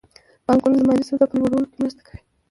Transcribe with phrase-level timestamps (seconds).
[0.45, 2.21] بانکونه د مالي سواد په لوړولو کې مرسته کوي.